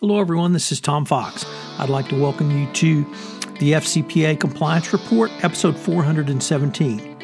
[0.00, 0.52] Hello, everyone.
[0.52, 1.44] This is Tom Fox.
[1.76, 3.02] I'd like to welcome you to
[3.58, 7.18] the FCPA Compliance Report, episode 417.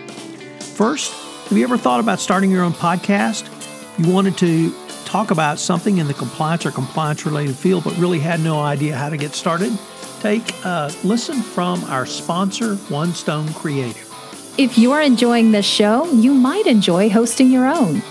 [0.59, 1.13] First,
[1.45, 3.49] have you ever thought about starting your own podcast?
[3.97, 4.75] You wanted to
[5.05, 8.97] talk about something in the compliance or compliance related field, but really had no idea
[8.97, 9.71] how to get started?
[10.19, 14.13] Take a listen from our sponsor, One Stone Creative.
[14.59, 18.03] If you are enjoying this show, you might enjoy hosting your own.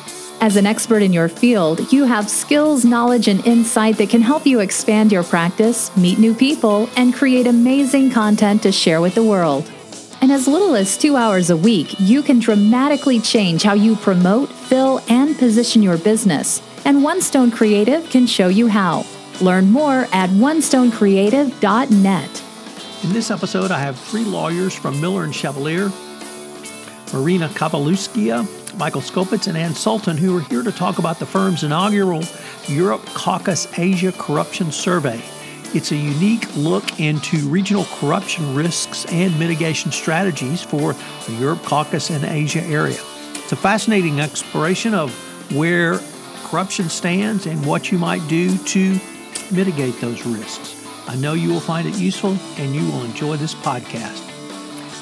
[0.44, 4.46] As an expert in your field, you have skills, knowledge, and insight that can help
[4.46, 9.24] you expand your practice, meet new people, and create amazing content to share with the
[9.24, 9.72] world.
[10.22, 14.50] In as little as two hours a week, you can dramatically change how you promote,
[14.50, 16.62] fill, and position your business.
[16.84, 19.05] And One Stone Creative can show you how.
[19.40, 22.44] Learn more at onestonecreative.net.
[23.05, 25.90] In this episode, I have three lawyers from Miller and Chevalier,
[27.13, 27.48] Marina
[28.77, 32.24] Michael Skopitz, and Ann Sultan, who are here to talk about the firm's inaugural
[32.68, 35.21] Europe Caucus Asia Corruption Survey.
[35.74, 40.94] It's a unique look into regional corruption risks and mitigation strategies for
[41.26, 42.99] the Europe, Caucus and Asia area.
[43.34, 45.12] It's a fascinating exploration of
[45.51, 45.99] where
[46.46, 48.99] corruption stands and what you might do to
[49.51, 50.85] mitigate those risks.
[51.07, 54.32] I know you will find it useful and you will enjoy this podcast.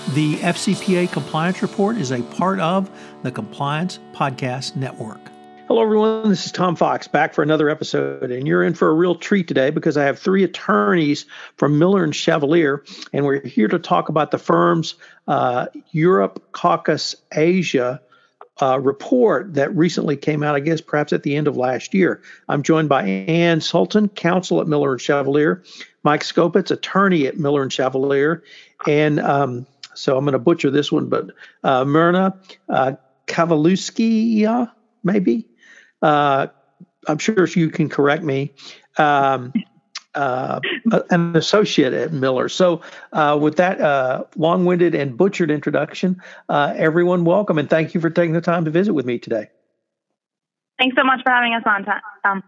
[0.10, 5.22] The FCPA Compliance Report is a part of the Compliance Podcast Network.
[5.70, 6.28] Hello, everyone.
[6.28, 9.48] This is Tom Fox back for another episode, and you're in for a real treat
[9.48, 14.10] today because I have three attorneys from Miller and Chevalier, and we're here to talk
[14.10, 14.96] about the firm's
[15.30, 18.02] uh, Europe, Caucasus, Asia
[18.62, 22.22] uh, report that recently came out, I guess perhaps at the end of last year.
[22.50, 25.64] I'm joined by Ann Sultan, counsel at Miller and Chevalier,
[26.04, 28.44] Mike Skopitz, attorney at Miller and Chevalier,
[28.86, 31.32] and um, so I'm going to butcher this one, but
[31.64, 32.38] uh, Myrna
[32.70, 32.94] uh,
[33.28, 34.72] Kavaluskia,
[35.04, 35.48] maybe.
[36.02, 36.48] Uh,
[37.08, 38.54] I'm sure if you can correct me.
[38.98, 39.54] Um,
[40.14, 40.60] uh,
[41.10, 42.50] an associate at Miller.
[42.50, 42.82] So,
[43.14, 48.02] uh, with that uh, long winded and butchered introduction, uh, everyone, welcome and thank you
[48.02, 49.50] for taking the time to visit with me today.
[50.78, 52.44] Thanks so much for having us on, Tom.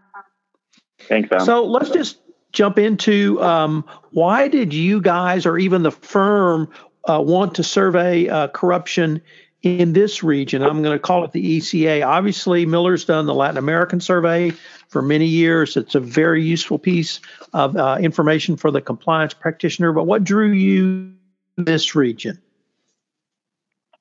[1.08, 1.40] Thanks, Tom.
[1.40, 2.18] So, let's just
[2.52, 6.68] jump into um, why did you guys or even the firm
[7.08, 9.20] uh, want to survey uh, corruption
[9.62, 10.62] in this region.
[10.62, 12.06] I'm going to call it the ECA.
[12.06, 14.52] Obviously, Miller's done the Latin American survey
[14.88, 15.76] for many years.
[15.76, 17.20] It's a very useful piece
[17.54, 19.92] of uh, information for the compliance practitioner.
[19.92, 21.14] But what drew you
[21.56, 22.40] this region?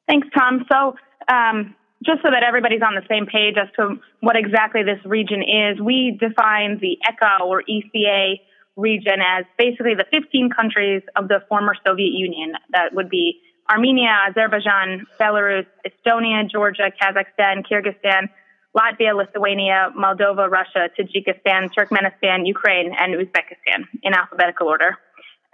[0.07, 0.65] Thanks, Tom.
[0.69, 0.95] So,
[1.33, 5.41] um, just so that everybody's on the same page as to what exactly this region
[5.41, 8.41] is, we define the ECA or ECA
[8.75, 12.53] region as basically the 15 countries of the former Soviet Union.
[12.71, 13.39] That would be
[13.69, 18.29] Armenia, Azerbaijan, Belarus, Estonia, Georgia, Kazakhstan, Kyrgyzstan,
[18.75, 24.97] Latvia, Lithuania, Moldova, Russia, Tajikistan, Turkmenistan, Ukraine, and Uzbekistan in alphabetical order.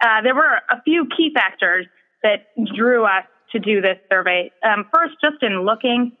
[0.00, 1.86] Uh, there were a few key factors
[2.22, 4.50] that drew us to do this survey.
[4.64, 6.12] Um, first, just in looking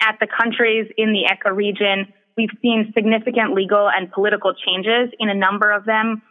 [0.00, 5.28] at the countries in the ECA region, we've seen significant legal and political changes in
[5.28, 6.22] a number of them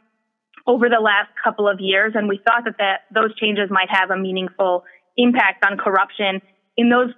[0.68, 4.10] over the last couple of years, and we thought that, that those changes might have
[4.10, 4.84] a meaningful
[5.18, 6.42] impact on corruption
[6.78, 7.12] in those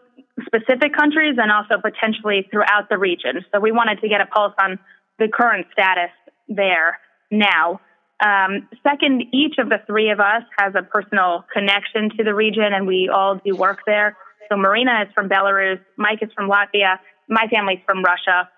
[0.46, 3.44] specific countries and also potentially throughout the region.
[3.52, 4.78] So we wanted to get a pulse on
[5.18, 6.12] the current status
[6.48, 7.00] there
[7.32, 7.82] now.
[8.24, 12.74] Um, second, each of the three of us has a personal connection to the region
[12.74, 14.18] and we all do work there.
[14.50, 18.50] So Marina is from Belarus, Mike is from Latvia, my family's from Russia.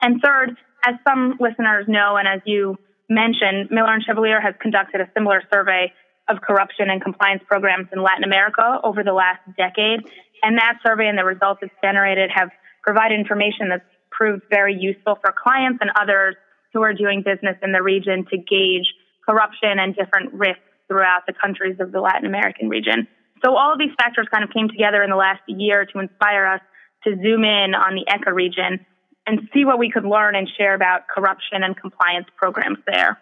[0.00, 2.76] And third, as some listeners know, and as you
[3.14, 5.92] mentioned, Miller and Chevalier has conducted a similar survey
[6.28, 10.00] of corruption and compliance programs in Latin America over the last decade.
[10.42, 12.50] And that survey and the results it's generated have
[12.82, 16.36] provided information that's proved very useful for clients and others
[16.72, 18.86] who are doing business in the region to gauge
[19.26, 23.06] corruption and different risks throughout the countries of the Latin American region.
[23.44, 26.46] So all of these factors kind of came together in the last year to inspire
[26.46, 26.60] us
[27.04, 28.86] to zoom in on the ECA region
[29.26, 33.18] and see what we could learn and share about corruption and compliance programs there.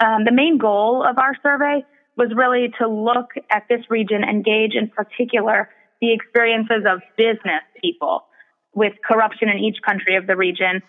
[0.00, 1.84] Um, the main goal of our survey
[2.16, 5.70] was really to look at this region and gauge in particular
[6.00, 8.24] the experiences of business people
[8.74, 10.82] with corruption in each country of the region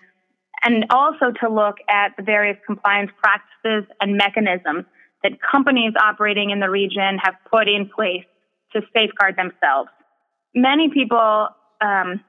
[0.64, 4.86] and also to look at the various compliance practices and mechanisms
[5.22, 8.26] that companies operating in the region have put in place
[8.74, 9.90] to safeguard themselves.
[10.56, 11.48] Many people,
[11.82, 12.22] um,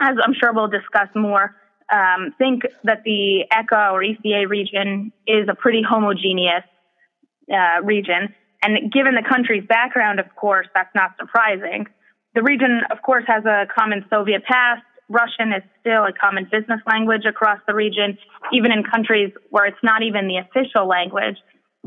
[0.00, 1.54] as I'm sure we'll discuss more,
[1.92, 6.64] um, think that the ECA or ECA region is a pretty homogeneous
[7.52, 8.34] uh, region.
[8.62, 11.86] And given the country's background, of course, that's not surprising.
[12.34, 14.82] The region, of course, has a common Soviet past.
[15.08, 18.16] Russian is still a common business language across the region,
[18.52, 21.36] even in countries where it's not even the official language.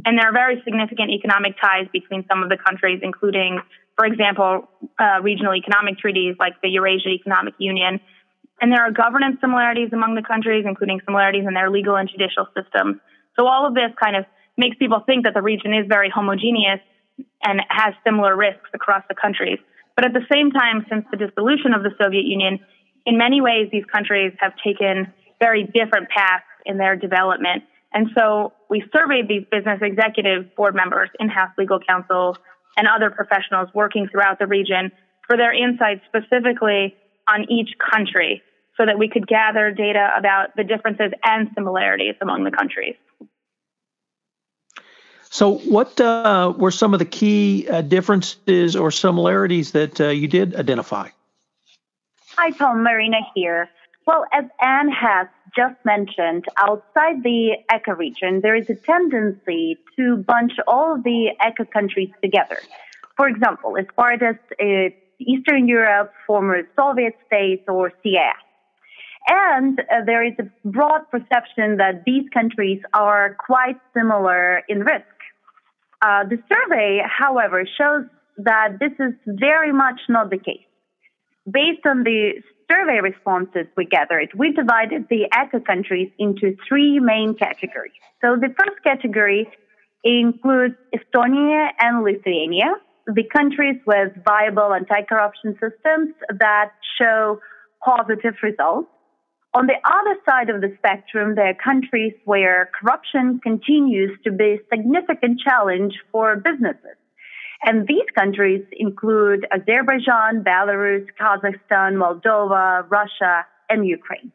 [0.06, 3.62] And there are very significant economic ties between some of the countries, including,
[3.96, 4.70] for example,
[5.00, 8.00] uh, regional economic treaties like the Eurasia Economic Union.
[8.62, 12.48] And there are governance similarities among the countries, including similarities in their legal and judicial
[12.56, 12.98] systems.
[13.38, 14.26] So all of this kind of
[14.58, 16.80] makes people think that the region is very homogeneous
[17.44, 19.60] and has similar risks across the countries.
[19.96, 22.60] But at the same time, since the dissolution of the Soviet Union,
[23.06, 27.64] in many ways, these countries have taken very different paths in their development.
[27.94, 32.38] And so we surveyed these business executive board members, in-house legal counsel,
[32.78, 34.92] and other professionals working throughout the region
[35.28, 36.96] for their insights specifically
[37.28, 38.42] on each country
[38.78, 42.96] so that we could gather data about the differences and similarities among the countries.
[45.30, 50.28] So, what uh, were some of the key uh, differences or similarities that uh, you
[50.28, 51.10] did identify?
[52.38, 52.84] Hi, Tom.
[52.84, 53.70] Marina here.
[54.06, 60.18] Well, as Ann has just mentioned, outside the ECA region, there is a tendency to
[60.18, 62.60] bunch all the ECA countries together.
[63.16, 64.90] For example, as far as uh,
[65.20, 68.44] Eastern Europe, former Soviet states, or CIS.
[69.28, 75.06] And uh, there is a broad perception that these countries are quite similar in risk.
[76.02, 78.06] Uh, the survey, however, shows
[78.38, 80.68] that this is very much not the case.
[81.50, 87.36] Based on the survey responses we gathered, we divided the ECA countries into three main
[87.36, 87.94] categories.
[88.22, 89.48] So the first category
[90.04, 92.76] includes Estonia and Lithuania,
[93.08, 97.40] the countries with viable anti-corruption systems that show
[97.84, 98.90] positive results.
[99.54, 104.56] On the other side of the spectrum, there are countries where corruption continues to be
[104.56, 106.98] a significant challenge for businesses.
[107.66, 114.32] And these countries include Azerbaijan, Belarus, Kazakhstan, Moldova, Russia, and Ukraine.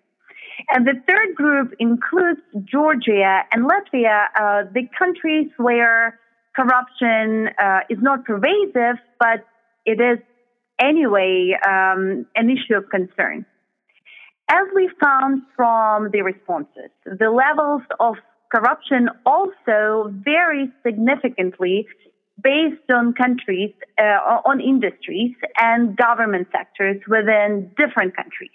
[0.70, 6.18] And the third group includes Georgia and Latvia, uh, the countries where
[6.56, 9.46] corruption uh, is not pervasive, but
[9.86, 10.18] it is
[10.80, 13.46] anyway um, an issue of concern.
[14.50, 18.14] As we found from the responses, the levels of
[18.50, 21.86] corruption also vary significantly
[22.42, 28.50] based on countries, uh, on industries and government sectors within different countries.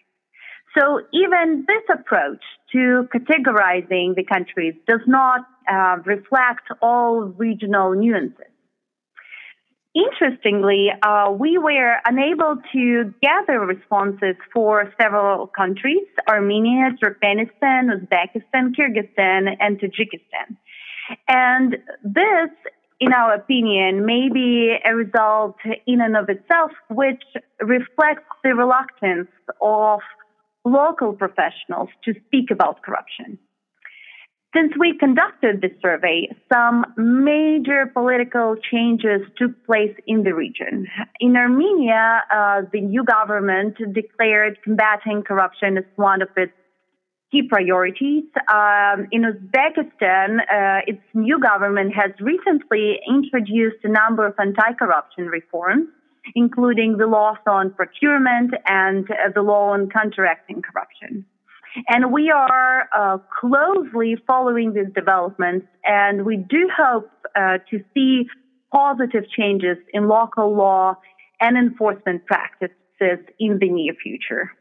[0.78, 2.42] So even this approach
[2.72, 5.42] to categorizing the countries does not
[5.72, 8.48] uh, reflect all regional nuances.
[9.96, 19.56] Interestingly, uh, we were unable to gather responses for several countries Armenia, Turkmenistan, Uzbekistan, Kyrgyzstan,
[19.60, 20.58] and Tajikistan.
[21.28, 22.50] And this,
[23.00, 25.56] in our opinion, may be a result
[25.86, 27.24] in and of itself which
[27.60, 29.30] reflects the reluctance
[29.62, 30.00] of
[30.66, 33.38] local professionals to speak about corruption.
[34.56, 40.88] Since we conducted this survey, some major political changes took place in the region.
[41.20, 46.54] In Armenia, uh, the new government declared combating corruption as one of its
[47.34, 48.24] key priorities.
[48.48, 55.88] Um, in Uzbekistan, uh, its new government has recently introduced a number of anti-corruption reforms,
[56.36, 61.26] including the laws on procurement and uh, the law on counteracting corruption.
[61.90, 68.28] And we are uh, closely following these developments, and we do hope uh, to see
[68.72, 70.96] positive changes in local law
[71.42, 74.52] and enforcement practices in the near future.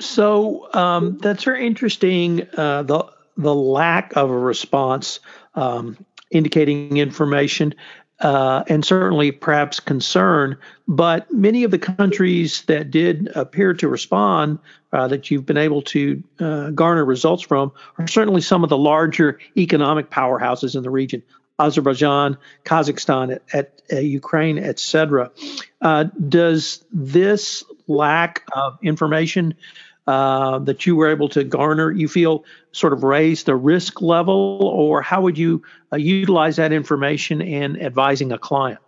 [0.00, 2.46] So um, that's very interesting.
[2.56, 3.04] Uh, the
[3.36, 5.20] the lack of a response
[5.54, 5.96] um,
[6.30, 7.74] indicating information
[8.20, 10.56] uh, and certainly perhaps concern.
[10.86, 14.58] But many of the countries that did appear to respond,
[14.92, 18.76] uh, that you've been able to uh, garner results from, are certainly some of the
[18.76, 21.22] larger economic powerhouses in the region.
[21.58, 25.30] Azerbaijan, Kazakhstan, at, at, at Ukraine, etc.
[25.82, 29.54] Uh, does this lack of information
[30.10, 34.58] uh, that you were able to garner, you feel sort of raised the risk level,
[34.62, 35.62] or how would you
[35.92, 38.80] uh, utilize that information in advising a client?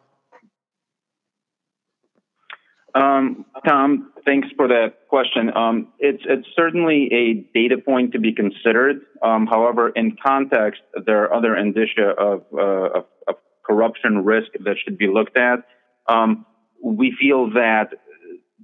[2.95, 5.50] Um, Tom, Thanks for that question.
[5.57, 9.00] Um, it's it's certainly a data point to be considered.
[9.23, 14.76] Um, however, in context, there are other indicia of, uh, of, of, corruption risk that
[14.83, 15.61] should be looked at.
[16.09, 16.45] Um,
[16.83, 17.91] we feel that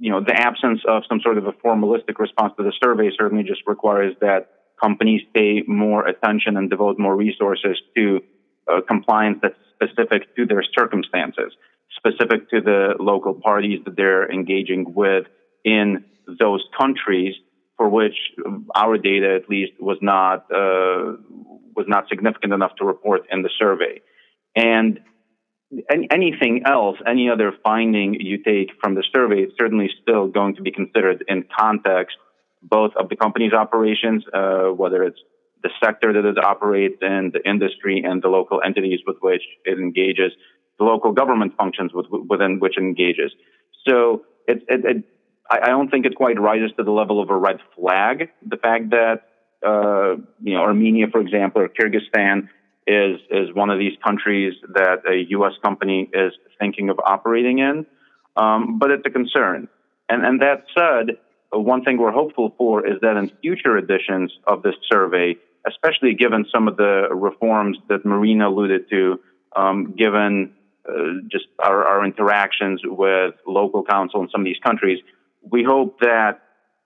[0.00, 3.44] you know the absence of some sort of a formalistic response to the survey certainly
[3.44, 4.50] just requires that
[4.80, 8.20] companies pay more attention and devote more resources to
[8.70, 11.52] uh, compliance that's specific to their circumstances,
[11.96, 15.26] specific to the local parties that they're engaging with
[15.64, 16.04] in
[16.38, 17.34] those countries
[17.76, 18.14] for which
[18.74, 21.14] our data at least was not uh,
[21.76, 24.00] was not significant enough to report in the survey.
[24.56, 25.00] And
[25.90, 30.62] anything else, any other finding you take from the survey, is certainly still going to
[30.62, 32.16] be considered in context
[32.62, 35.20] both of the company's operations, uh, whether it's
[35.62, 39.78] the sector that it operates in, the industry, and the local entities with which it
[39.78, 40.32] engages,
[40.78, 43.32] the local government functions with, within which it engages.
[43.86, 45.04] So it, it, it,
[45.50, 48.28] I don't think it quite rises to the level of a red flag.
[48.46, 49.22] The fact that
[49.66, 52.48] uh, you know Armenia, for example, or Kyrgyzstan
[52.88, 55.52] is is one of these countries that a U.S.
[55.62, 57.86] company is thinking of operating in,
[58.36, 59.68] um, but it's a concern.
[60.08, 61.18] And and that said,
[61.52, 66.46] one thing we're hopeful for is that in future editions of this survey, especially given
[66.52, 69.20] some of the reforms that Marina alluded to,
[69.54, 70.52] um, given
[70.88, 70.92] uh,
[71.30, 74.98] just our, our, interactions with local counsel in some of these countries,
[75.42, 76.40] we hope that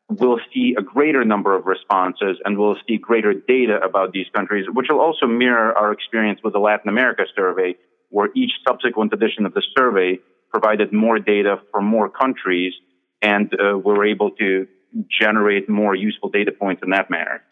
[0.08, 4.66] we'll see a greater number of responses and we'll see greater data about these countries,
[4.72, 7.74] which will also mirror our experience with the Latin America survey,
[8.10, 10.18] where each subsequent edition of the survey
[10.50, 12.74] provided more data for more countries
[13.22, 14.66] and uh, we're able to
[15.08, 17.42] generate more useful data points in that manner.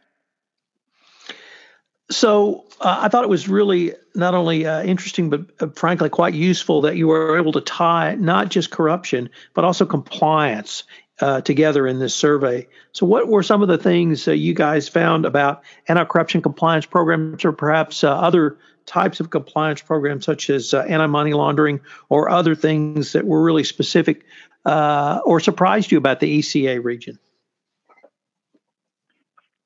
[2.11, 6.35] So uh, I thought it was really not only uh, interesting, but uh, frankly quite
[6.35, 10.83] useful that you were able to tie not just corruption, but also compliance
[11.21, 12.67] uh, together in this survey.
[12.93, 17.45] So, what were some of the things you guys found about anti corruption compliance programs,
[17.45, 22.29] or perhaps uh, other types of compliance programs, such as uh, anti money laundering, or
[22.29, 24.25] other things that were really specific
[24.65, 27.19] or surprised you about the ECA region?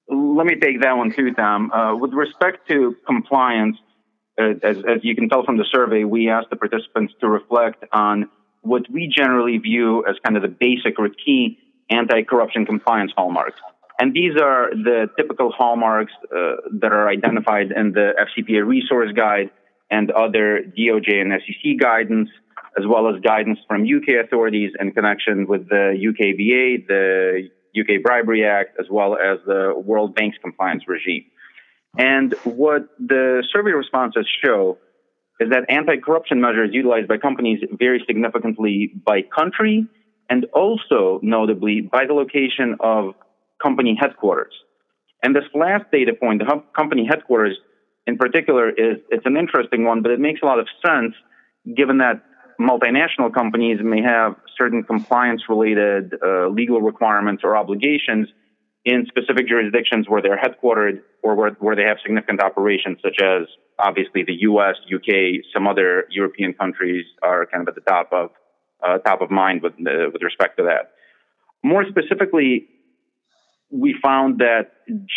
[0.09, 1.71] Let me take that one too, Tom.
[1.73, 3.77] Uh, with respect to compliance,
[4.39, 7.85] uh, as, as you can tell from the survey, we asked the participants to reflect
[7.93, 8.29] on
[8.65, 11.59] what we generally view as kind of the basic or key
[11.91, 13.61] anti-corruption compliance hallmarks.
[14.01, 19.51] And these are the typical hallmarks uh, that are identified in the FCPA resource guide
[19.91, 22.29] and other DOJ and SEC guidance,
[22.77, 28.45] as well as guidance from UK authorities in connection with the UKBA, the UK Bribery
[28.45, 31.25] Act, as well as the World Bank's compliance regime.
[31.97, 34.79] And what the survey responses show
[35.41, 39.87] is that anti-corruption measures utilized by companies vary significantly by country
[40.31, 43.15] and also notably by the location of
[43.63, 44.55] company headquarters.
[45.23, 47.59] And this last data point, the company headquarters
[48.07, 51.15] in particular, is it's an interesting one, but it makes a lot of sense
[51.77, 52.23] given that
[52.61, 58.29] multinational companies may have certain compliance related uh, legal requirements or obligations
[58.85, 63.47] in specific jurisdictions where they're headquartered or where, where they have significant operations, such as
[63.79, 68.31] obviously the U.S., U.K., some other European countries are kind of at the top of
[68.87, 70.93] uh, top of mind with uh, with respect to that.
[71.63, 72.69] More specifically,
[73.71, 74.73] we found that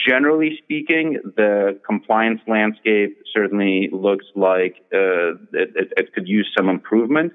[0.08, 6.70] generally speaking, the compliance landscape certainly looks like uh, it, it, it, could use some
[6.70, 7.34] improvement.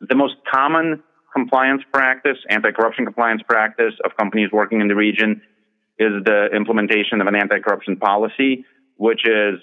[0.00, 5.40] The most common compliance practice, anti-corruption compliance practice of companies working in the region
[5.98, 8.64] is the implementation of an anti-corruption policy,
[8.96, 9.58] which is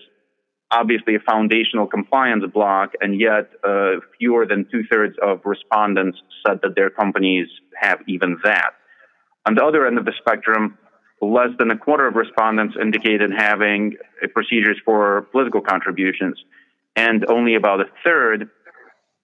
[0.71, 6.75] obviously a foundational compliance block, and yet uh, fewer than two-thirds of respondents said that
[6.75, 7.47] their companies
[7.79, 8.71] have even that.
[9.47, 10.77] On the other end of the spectrum,
[11.21, 13.95] less than a quarter of respondents indicated having
[14.33, 16.37] procedures for political contributions,
[16.95, 18.49] and only about a third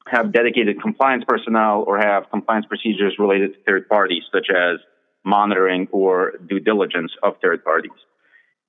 [0.08, 4.80] have dedicated compliance personnel or have compliance procedures related to third parties, such as
[5.24, 7.92] monitoring or due diligence of third parties.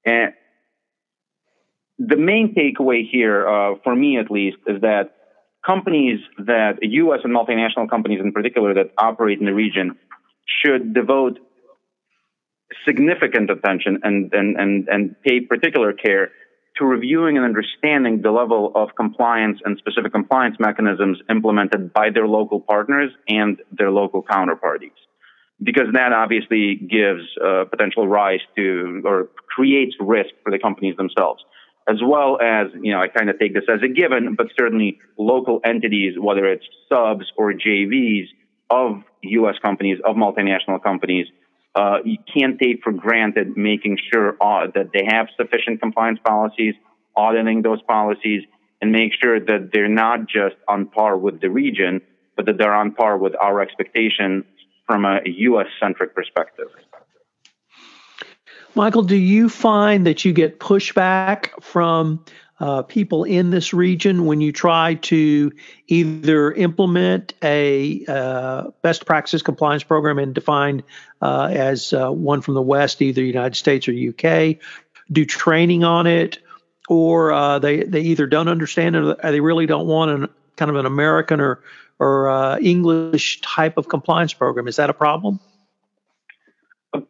[0.05, 0.33] And
[1.99, 5.15] the main takeaway here, uh, for me at least, is that
[5.65, 7.21] companies that U.S.
[7.25, 9.97] and multinational companies in particular that operate in the region
[10.65, 11.39] should devote
[12.87, 16.31] significant attention and, and, and, and pay particular care
[16.79, 22.27] to reviewing and understanding the level of compliance and specific compliance mechanisms implemented by their
[22.27, 24.97] local partners and their local counterparties.
[25.63, 31.43] Because that obviously gives uh, potential rise to or creates risk for the companies themselves.
[31.89, 34.99] As well as, you know, I kind of take this as a given, but certainly
[35.19, 38.27] local entities, whether it's subs or JVs,
[38.71, 39.57] of U.S.
[39.61, 41.27] companies, of multinational companies,
[41.75, 46.75] uh, you can't take for granted making sure uh, that they have sufficient compliance policies,
[47.17, 48.43] auditing those policies,
[48.81, 52.01] and make sure that they're not just on par with the region,
[52.37, 54.45] but that they're on par with our expectation
[54.87, 55.67] from a U.S.
[55.81, 56.69] centric perspective.
[58.75, 62.25] Michael, do you find that you get pushback from
[62.63, 65.51] uh, people in this region when you try to
[65.89, 70.85] either implement a uh, best practice compliance program and defined
[71.21, 74.59] uh, as uh, one from the West, either United States or UK,
[75.11, 76.39] do training on it,
[76.89, 80.71] or uh, they they either don't understand it or they really don't want an kind
[80.71, 81.61] of an American or
[81.99, 84.67] or uh, English type of compliance program.
[84.67, 85.39] Is that a problem?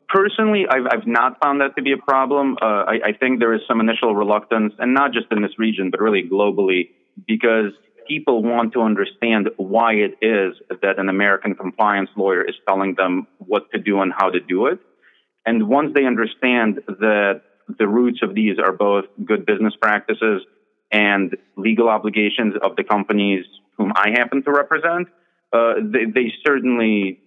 [0.09, 2.57] Personally, I've, I've not found that to be a problem.
[2.61, 5.91] Uh, I, I think there is some initial reluctance, and not just in this region,
[5.91, 6.91] but really globally,
[7.27, 7.73] because
[8.07, 13.27] people want to understand why it is that an American compliance lawyer is telling them
[13.39, 14.79] what to do and how to do it.
[15.47, 17.43] And once they understand that
[17.79, 20.43] the roots of these are both good business practices
[20.93, 23.45] and legal obligations of the companies
[23.79, 25.09] whom I happen to represent,
[25.53, 27.19] uh, they, they certainly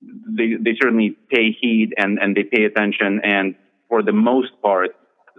[0.00, 3.20] they, they certainly pay heed and, and they pay attention.
[3.24, 3.56] And
[3.88, 4.90] for the most part,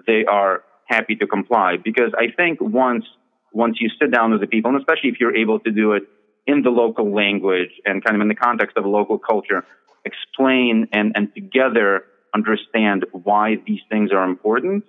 [0.05, 3.05] they are happy to comply because I think once,
[3.53, 6.03] once you sit down with the people, and especially if you're able to do it
[6.47, 9.63] in the local language and kind of in the context of a local culture,
[10.03, 14.83] explain and, and together understand why these things are important,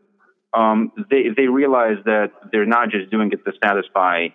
[0.53, 4.29] um, they, they realize that they're not just doing it to satisfy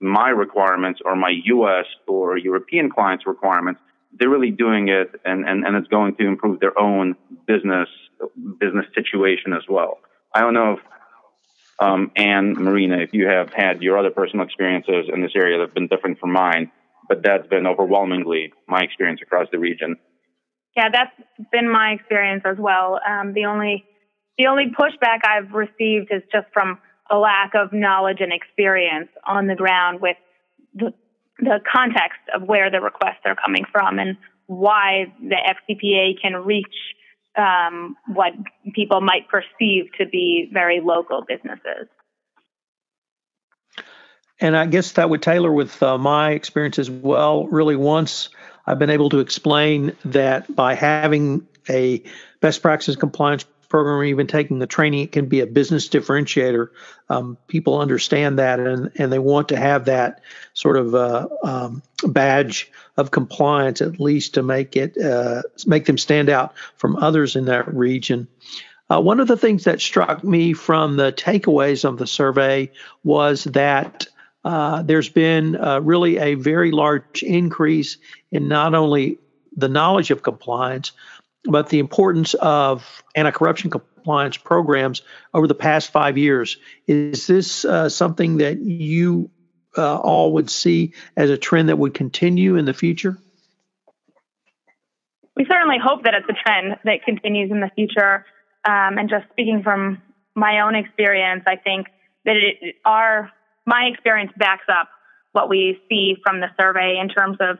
[0.00, 3.80] my requirements or my US or European clients' requirements
[4.18, 7.88] they're really doing it and, and, and it's going to improve their own business
[8.58, 9.98] business situation as well.
[10.34, 10.78] I don't know if
[11.78, 15.66] um, and Marina, if you have had your other personal experiences in this area that
[15.66, 16.72] have been different from mine,
[17.06, 19.96] but that's been overwhelmingly my experience across the region.
[20.74, 21.12] Yeah, that's
[21.52, 22.98] been my experience as well.
[23.06, 23.84] Um, the only
[24.38, 26.78] the only pushback I've received is just from
[27.10, 30.16] a lack of knowledge and experience on the ground with
[30.74, 30.92] the
[31.38, 36.74] the context of where the requests are coming from and why the FCPA can reach
[37.36, 38.32] um, what
[38.74, 41.88] people might perceive to be very local businesses.
[44.40, 47.46] And I guess that would tailor with uh, my experience as well.
[47.46, 48.28] Really, once
[48.66, 52.02] I've been able to explain that by having a
[52.40, 56.68] best practices compliance program or even taking the training, it can be a business differentiator.
[57.08, 60.20] Um, people understand that and, and they want to have that
[60.54, 65.98] sort of uh, um, badge of compliance, at least to make it uh, make them
[65.98, 68.28] stand out from others in that region.
[68.88, 72.70] Uh, one of the things that struck me from the takeaways of the survey
[73.02, 74.06] was that
[74.44, 77.96] uh, there's been uh, really a very large increase
[78.30, 79.18] in not only
[79.56, 80.92] the knowledge of compliance,
[81.46, 85.02] but the importance of anti-corruption compliance programs
[85.34, 86.56] over the past five years.
[86.86, 89.30] Is this uh, something that you
[89.76, 93.18] uh, all would see as a trend that would continue in the future?
[95.36, 98.24] We certainly hope that it's a trend that continues in the future.
[98.64, 100.00] Um, and just speaking from
[100.34, 101.88] my own experience, I think
[102.24, 103.30] that it, our
[103.66, 104.88] my experience backs up
[105.32, 107.58] what we see from the survey in terms of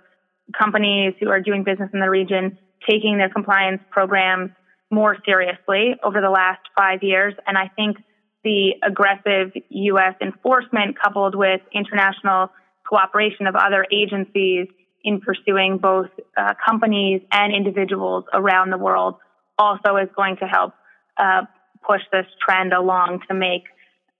[0.56, 2.56] companies who are doing business in the region
[2.88, 4.50] taking their compliance programs
[4.90, 7.34] more seriously over the last five years.
[7.46, 7.98] And I think
[8.44, 10.14] the aggressive U.S.
[10.20, 12.50] enforcement coupled with international
[12.88, 14.68] cooperation of other agencies
[15.02, 19.16] in pursuing both uh, companies and individuals around the world
[19.58, 20.74] also is going to help
[21.16, 21.42] uh,
[21.86, 23.64] push this trend along to make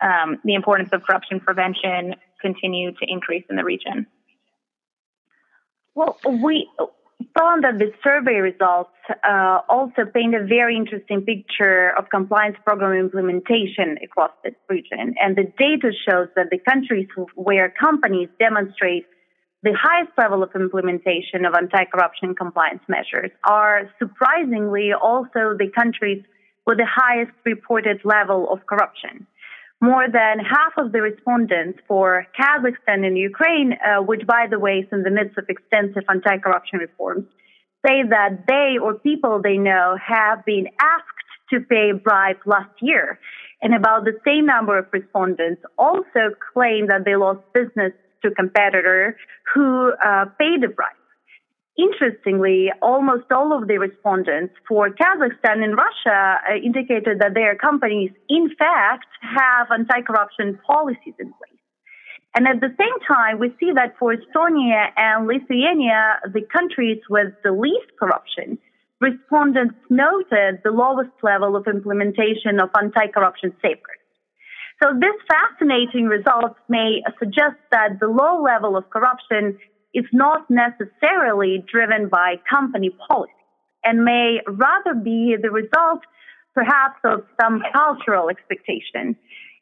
[0.00, 4.06] um, the importance of corruption prevention continue to increase in the region.
[5.94, 6.68] Well, we
[7.38, 8.90] found that the survey results
[9.28, 15.14] uh, also paint a very interesting picture of compliance program implementation across the region.
[15.20, 19.06] And the data shows that the countries where companies demonstrate
[19.62, 26.22] the highest level of implementation of anti-corruption compliance measures are surprisingly also the countries
[26.66, 29.26] with the highest reported level of corruption
[29.80, 34.78] more than half of the respondents for Kazakhstan and Ukraine, uh, which, by the way,
[34.78, 37.24] is in the midst of extensive anti corruption reforms,
[37.86, 41.16] say that they or people they know have been asked
[41.50, 43.18] to pay a bribe last year.
[43.62, 48.34] And about the same number of respondents also claim that they lost business to a
[48.34, 49.16] competitor
[49.54, 51.05] who uh, paid a bribe.
[51.78, 58.10] Interestingly, almost all of the respondents for Kazakhstan and Russia uh, indicated that their companies,
[58.30, 61.60] in fact, have anti corruption policies in place.
[62.34, 67.32] And at the same time, we see that for Estonia and Lithuania, the countries with
[67.44, 68.58] the least corruption,
[69.00, 74.00] respondents noted the lowest level of implementation of anti-corruption safeguards.
[74.82, 79.58] So this fascinating result may suggest that the low level of corruption
[79.96, 83.32] is not necessarily driven by company policy
[83.82, 86.00] and may rather be the result
[86.54, 89.16] perhaps of some cultural expectation.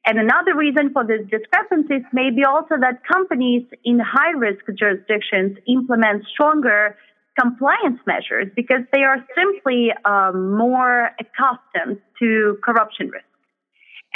[0.07, 5.57] And another reason for these discrepancies may be also that companies in high risk jurisdictions
[5.68, 6.97] implement stronger
[7.38, 13.25] compliance measures because they are simply um, more accustomed to corruption risk.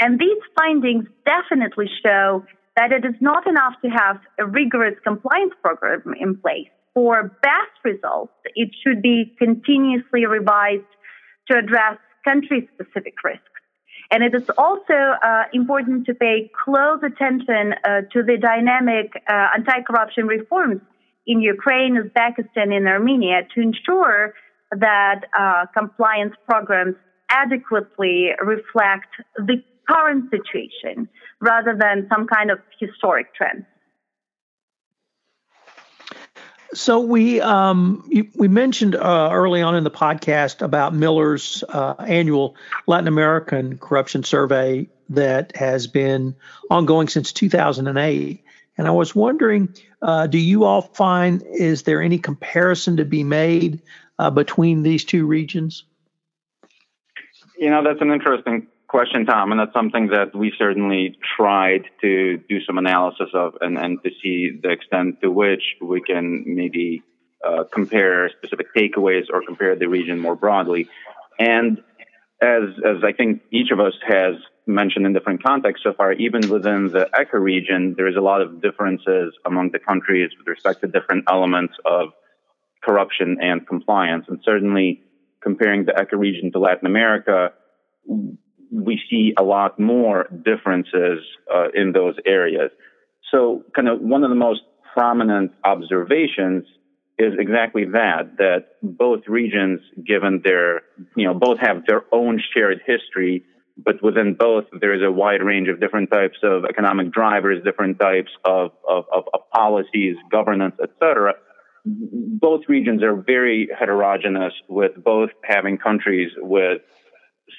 [0.01, 2.45] And these findings definitely show
[2.79, 6.69] that it is not enough to have a rigorous compliance program in place.
[6.95, 10.93] For best results, it should be continuously revised
[11.49, 13.43] to address country specific risks.
[14.13, 19.57] And it is also uh, important to pay close attention uh, to the dynamic uh,
[19.57, 20.81] anti corruption reforms
[21.27, 24.35] in Ukraine, Uzbekistan, and Armenia to ensure
[24.71, 26.95] that uh, compliance programs
[27.29, 29.57] adequately reflect the
[29.89, 31.09] current situation
[31.41, 33.65] rather than some kind of historic trend.
[36.75, 41.95] So we um, you, we mentioned uh, early on in the podcast about Miller's uh,
[41.99, 46.37] annual Latin American corruption survey that has been
[46.71, 48.45] ongoing since 2008,
[48.77, 53.25] and I was wondering, uh, do you all find is there any comparison to be
[53.25, 53.81] made
[54.19, 55.85] uh, between these two regions?
[57.59, 62.39] You know, that's an interesting question, Tom, and that's something that we certainly tried to
[62.49, 67.03] do some analysis of and, and to see the extent to which we can maybe
[67.47, 70.89] uh, compare specific takeaways or compare the region more broadly.
[71.39, 71.79] And
[72.43, 74.35] as, as I think each of us has
[74.67, 78.41] mentioned in different contexts so far, even within the ECA region, there is a lot
[78.41, 82.09] of differences among the countries with respect to different elements of
[82.83, 84.25] corruption and compliance.
[84.29, 85.03] And certainly
[85.43, 87.53] comparing the ECA region to Latin America,
[88.73, 91.21] we see a lot more differences
[91.53, 92.71] uh, in those areas.
[93.31, 94.63] So, kind of one of the most
[94.95, 96.65] prominent observations
[97.19, 100.83] is exactly that, that both regions, given their,
[101.17, 103.45] you know, both have their own shared history,
[103.77, 107.99] but within both, there is a wide range of different types of economic drivers, different
[107.99, 111.35] types of, of, of, of policies, governance, etc.
[111.85, 116.83] Both regions are very heterogeneous, with both having countries with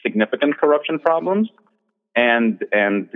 [0.04, 1.49] significant corruption problems
[2.15, 3.10] and and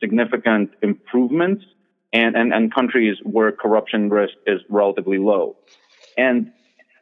[0.00, 1.64] significant improvements
[2.12, 5.56] and, and, and countries where corruption risk is relatively low.
[6.16, 6.52] And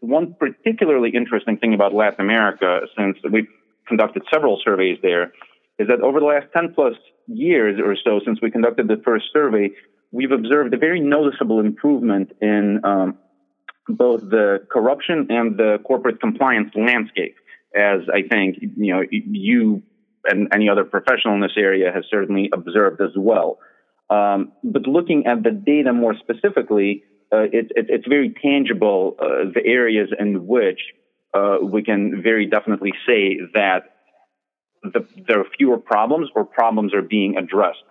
[0.01, 3.49] one particularly interesting thing about Latin America, since we've
[3.87, 5.33] conducted several surveys there,
[5.79, 6.95] is that over the last 10 plus
[7.27, 9.71] years or so since we conducted the first survey,
[10.13, 13.19] we've observed a very noticeable improvement in um,
[13.89, 17.35] both the corruption and the corporate compliance landscape
[17.75, 19.83] as I think you know you
[20.25, 23.59] and any other professional in this area has certainly observed as well.
[24.11, 29.51] Um, but looking at the data more specifically, uh, it, it, it's very tangible uh,
[29.55, 30.81] the areas in which
[31.35, 33.95] uh, we can very definitely say that
[34.83, 37.83] the, there are fewer problems or problems are being addressed.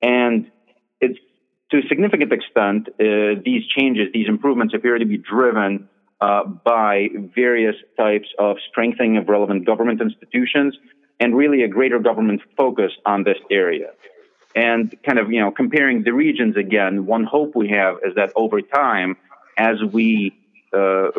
[0.00, 0.50] And
[1.00, 1.18] it's
[1.72, 5.88] to a significant extent, uh, these changes, these improvements appear to be driven
[6.20, 10.76] uh, by various types of strengthening of relevant government institutions
[11.20, 13.90] and really a greater government focus on this area.
[14.54, 18.32] And kind of, you know, comparing the regions again, one hope we have is that
[18.34, 19.16] over time,
[19.56, 20.36] as we,
[20.72, 21.10] uh,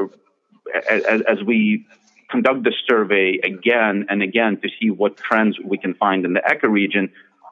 [0.90, 1.86] as, as we
[2.30, 6.42] conduct the survey again and again to see what trends we can find in the
[6.42, 7.12] ECA region,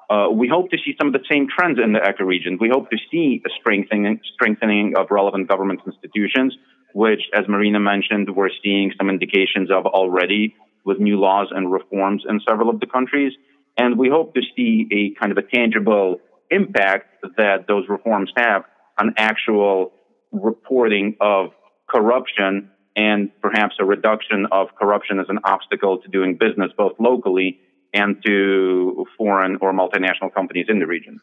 [0.10, 2.58] uh, we hope to see some of the same trends in the ECA region.
[2.60, 6.58] We hope to see a strengthening, strengthening of relevant government institutions
[6.94, 12.24] which, as Marina mentioned, we're seeing some indications of already with new laws and reforms
[12.28, 13.34] in several of the countries.
[13.78, 16.20] And we hope to see a kind of a tangible
[16.50, 18.64] impact that those reforms have
[18.98, 19.92] on actual
[20.32, 21.52] reporting of
[21.88, 27.60] corruption and perhaps a reduction of corruption as an obstacle to doing business both locally
[27.94, 31.22] and to foreign or multinational companies in the region.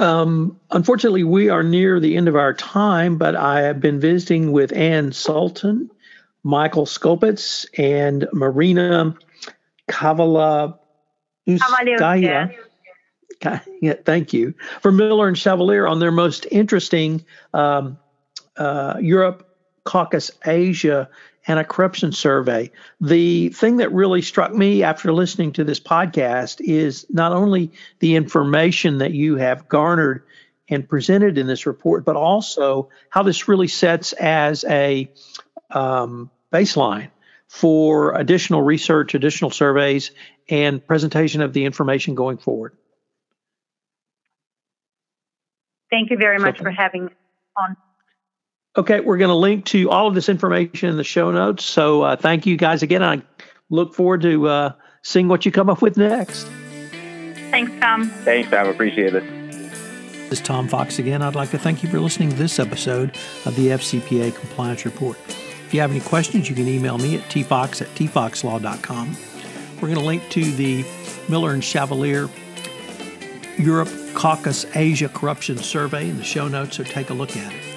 [0.00, 4.50] Um, unfortunately, we are near the end of our time, but I have been visiting
[4.50, 5.90] with Ann Sultan,
[6.42, 9.14] Michael Skopitz, and Marina
[9.88, 10.78] Kavala
[11.46, 12.54] Uskaya.
[13.80, 14.52] Yeah, thank you.
[14.82, 17.98] For Miller and Chevalier on their most interesting um,
[18.58, 21.08] uh, Europe Caucasus Asia
[21.46, 22.70] Anti Corruption Survey.
[23.00, 28.16] The thing that really struck me after listening to this podcast is not only the
[28.16, 30.24] information that you have garnered
[30.68, 35.10] and presented in this report, but also how this really sets as a
[35.70, 37.10] um, baseline
[37.48, 40.12] for additional research, additional surveys,
[40.48, 42.76] and presentation of the information going forward.
[45.90, 47.12] Thank you very much for having me
[47.56, 47.76] on.
[48.76, 51.64] Okay, we're going to link to all of this information in the show notes.
[51.64, 53.02] So uh, thank you guys again.
[53.02, 53.22] I
[53.68, 56.44] look forward to uh, seeing what you come up with next.
[57.50, 58.08] Thanks, Tom.
[58.08, 58.68] Thanks, Tom.
[58.68, 59.24] Appreciate it.
[60.30, 61.20] This is Tom Fox again.
[61.20, 65.18] I'd like to thank you for listening to this episode of the FCPA Compliance Report.
[65.26, 69.16] If you have any questions, you can email me at tfox at tfoxlaw.com.
[69.76, 70.84] We're going to link to the
[71.28, 72.28] Miller and Chevalier
[73.58, 77.69] Europe, Caucus Asia Corruption Survey in the show notes, so take a look at it.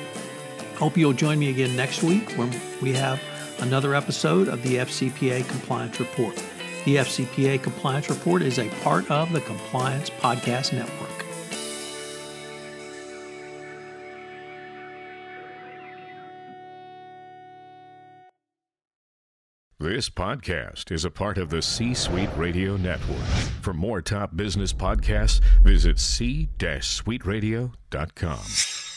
[0.84, 3.22] Hope you'll join me again next week when we have
[3.60, 6.36] another episode of the FCPA Compliance Report.
[6.84, 11.10] The FCPA Compliance Report is a part of the Compliance Podcast Network.
[19.80, 23.24] This podcast is a part of the C Suite Radio Network.
[23.62, 28.92] For more top business podcasts, visit c-suiteradio.com.